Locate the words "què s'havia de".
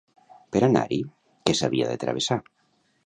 1.49-1.99